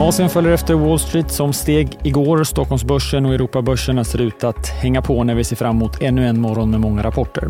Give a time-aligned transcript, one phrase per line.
[0.00, 2.44] Asien följer efter Wall Street som steg igår.
[2.44, 6.40] Stockholmsbörsen och Europabörserna ser ut att hänga på när vi ser fram emot ännu en
[6.40, 7.48] morgon med många rapporter.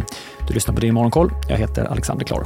[0.49, 1.31] Du lyssnar på Din Morgonkoll.
[1.49, 2.45] Jag heter Alexander Klar.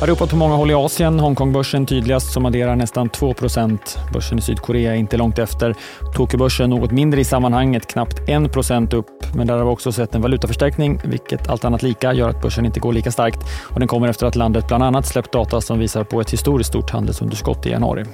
[0.00, 1.20] Det är uppåt på många håll i Asien.
[1.20, 3.78] Hongkongbörsen tydligast som adderar nästan 2%
[4.12, 5.74] Börsen i Sydkorea är inte långt efter.
[6.14, 9.06] Tokyobörsen något mindre i sammanhanget, knappt 1 upp.
[9.34, 12.66] Men där har vi också sett en valutaförstärkning, vilket allt annat lika gör att börsen
[12.66, 13.38] inte går lika starkt.
[13.62, 16.68] Och den kommer efter att landet bland annat släppt data som visar på ett historiskt
[16.68, 18.04] stort handelsunderskott i januari.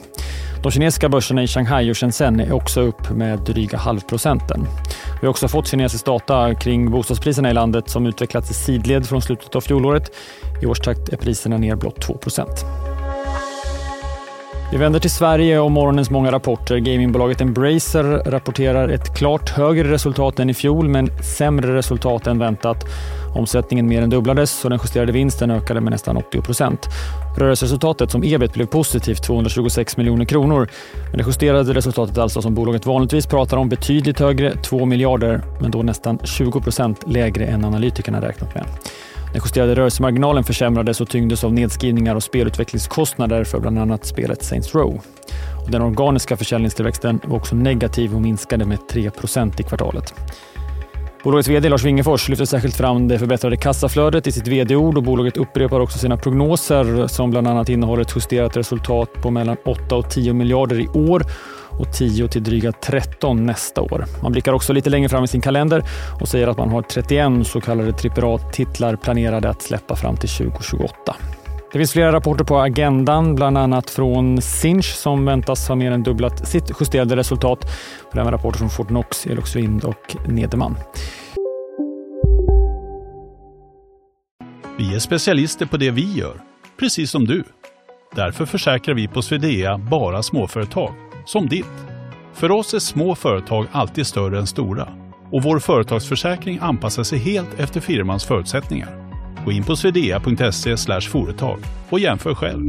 [0.63, 4.67] De kinesiska börserna i Shanghai och Shenzhen är också upp med dryga halvprocenten.
[5.21, 9.23] Vi har också fått kinesisk data kring bostadspriserna i landet som utvecklats i sidled från
[9.23, 10.11] slutet av fjolåret.
[10.63, 12.19] I årstakt är priserna ner blott 2
[14.73, 16.77] vi vänder till Sverige och morgonens många rapporter.
[16.77, 22.85] Gamingbolaget Embracer rapporterar ett klart högre resultat än i fjol, men sämre resultat än väntat.
[23.35, 26.87] Omsättningen mer än dubblades och den justerade vinsten ökade med nästan 80 procent.
[27.39, 30.69] Rörelseresultatet som ebit blev positivt 226 miljoner kronor.
[31.11, 35.71] Men det justerade resultatet alltså som bolaget vanligtvis pratar om betydligt högre, 2 miljarder, men
[35.71, 38.65] då nästan 20 procent lägre än analytikerna räknat med.
[39.33, 44.75] Den justerade rörelsemarginalen försämrades och tyngdes av nedskrivningar och spelutvecklingskostnader för bland annat spelet Saints
[44.75, 45.01] Row.
[45.65, 50.15] Och den organiska försäljningstillväxten var också negativ och minskade med 3% i kvartalet.
[51.27, 55.37] Bolagets VD Lars Wingefors lyfter särskilt fram det förbättrade kassaflödet i sitt VD-ord och bolaget
[55.37, 60.11] upprepar också sina prognoser som bland annat innehåller ett justerat resultat på mellan 8 och
[60.11, 61.23] 10 miljarder i år
[61.71, 64.05] och 10 till dryga 13 nästa år.
[64.23, 65.83] Man blickar också lite längre fram i sin kalender
[66.21, 71.17] och säger att man har 31 så kallade AAA-titlar planerade att släppa fram till 2028.
[71.73, 76.03] Det finns flera rapporter på agendan, bland annat från Sinch som väntas ha mer än
[76.03, 77.67] dubblat sitt justerade resultat.
[78.13, 80.77] Det även rapporter från Fortnox, Eloxwind och Nederman.
[84.79, 86.41] Vi är specialister på det vi gör,
[86.79, 87.45] precis som du.
[88.15, 90.95] Därför försäkrar vi på Swedea bara småföretag,
[91.27, 91.67] som ditt.
[92.35, 94.89] För oss är små företag alltid större än stora
[95.33, 98.89] och vår företagsförsäkring anpassar sig helt efter firmans förutsättningar.
[99.45, 101.59] Gå in på swedea.se företag
[101.91, 102.69] och jämför själv.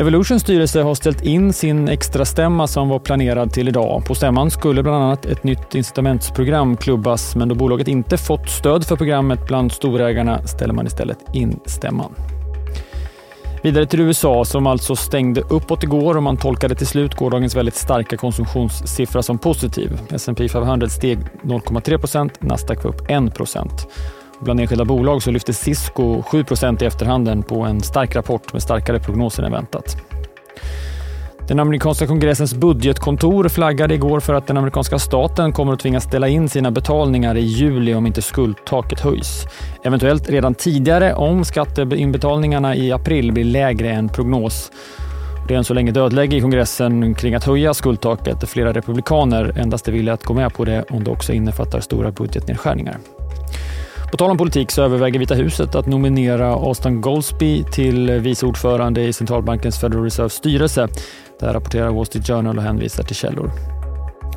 [0.00, 4.04] Evolutions styrelse har ställt in sin extra stämma som var planerad till idag.
[4.06, 8.86] På stämman skulle bland annat ett nytt incitamentsprogram klubbas, men då bolaget inte fått stöd
[8.86, 12.14] för programmet bland storägarna ställer man istället in stämman.
[13.62, 17.74] Vidare till USA som alltså stängde uppåt igår och man tolkade till slut gårdagens väldigt
[17.74, 20.00] starka konsumtionssiffra som positiv.
[20.10, 23.88] S&P 500 steg 0,3 procent, Nasdaq var upp 1 procent.
[24.40, 28.62] Bland enskilda bolag så lyfte Cisco 7 procent i efterhanden på en stark rapport med
[28.62, 29.96] starkare prognoser än väntat.
[31.52, 36.28] Den amerikanska kongressens budgetkontor flaggade igår för att den amerikanska staten kommer att tvingas ställa
[36.28, 39.46] in sina betalningar i juli om inte skuldtaket höjs.
[39.84, 44.70] Eventuellt redan tidigare om skatteinbetalningarna i april blir lägre än prognos.
[45.48, 48.48] Det är än så länge dödläge i kongressen kring att höja skuldtaket.
[48.48, 52.10] Flera republikaner endast är villiga att gå med på det om det också innefattar stora
[52.10, 52.98] budgetnedskärningar.
[54.12, 59.02] På tal om politik så överväger Vita huset att nominera Austin Goldsby till vice ordförande
[59.02, 60.88] i centralbankens Federal Reserves styrelse.
[61.40, 63.50] Det här rapporterar Wall Street Journal och hänvisar till källor.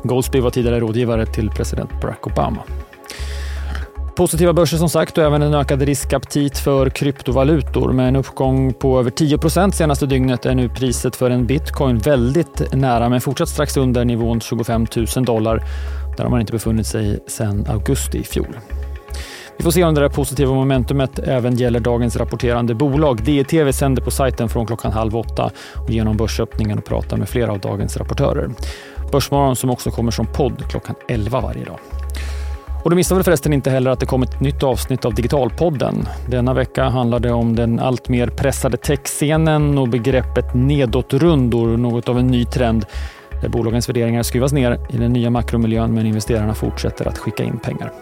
[0.02, 2.62] Goldsby var tidigare rådgivare till president Barack Obama.
[4.16, 7.92] Positiva börser som sagt och även en ökad riskaptit för kryptovalutor.
[7.92, 12.72] Med en uppgång på över 10% senaste dygnet är nu priset för en bitcoin väldigt
[12.72, 15.62] nära men fortsatt strax under nivån 25 000 dollar.
[16.16, 18.56] Där har man inte befunnit sig sedan augusti i fjol.
[19.56, 23.22] Vi får se om det där positiva momentumet även gäller dagens rapporterande bolag.
[23.22, 25.50] DTV sänder på sajten från klockan halv åtta
[25.84, 28.50] och genom börsöppningen och pratar med flera av dagens rapportörer.
[29.12, 31.78] Börsmorgon som också kommer som podd klockan 11 varje dag.
[32.84, 36.08] Och du missar väl förresten inte heller att det kom ett nytt avsnitt av Digitalpodden.
[36.28, 42.26] Denna vecka handlar det om den alltmer pressade techscenen och begreppet nedåtrundor, något av en
[42.26, 42.86] ny trend
[43.42, 47.58] där bolagens värderingar skruvas ner i den nya makromiljön men investerarna fortsätter att skicka in
[47.58, 47.92] pengar.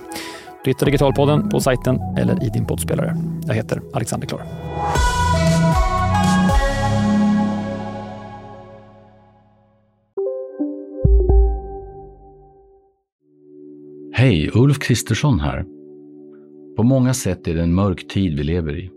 [0.65, 3.17] Du hittar Digitalpodden på sajten eller i din poddspelare.
[3.47, 4.43] Jag heter Alexander Klar.
[14.13, 15.65] Hej, Ulf Kristersson här.
[16.77, 18.91] På många sätt är det en mörk tid vi lever i.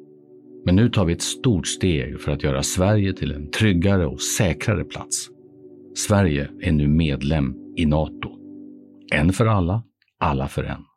[0.65, 4.21] Men nu tar vi ett stort steg för att göra Sverige till en tryggare och
[4.21, 5.29] säkrare plats.
[5.95, 8.29] Sverige är nu medlem i Nato.
[9.13, 9.83] En för alla,
[10.19, 10.96] alla för en.